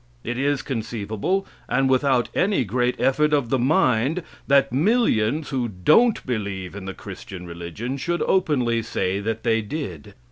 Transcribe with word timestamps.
It 0.23 0.35
is 0.39 0.63
conceivable, 0.63 1.45
and 1.69 1.87
without 1.87 2.29
any 2.33 2.63
great 2.65 2.99
effort 2.99 3.33
of 3.33 3.49
the 3.51 3.59
mind, 3.59 4.23
that 4.47 4.71
millions 4.73 5.49
who 5.49 5.67
don't 5.67 6.25
believe 6.25 6.73
in 6.75 6.85
the 6.85 6.95
Christian 6.95 7.45
religion 7.45 7.97
should 7.97 8.23
openly 8.23 8.81
say 8.81 9.19
that 9.19 9.43
they 9.43 9.61
did. 9.61 10.15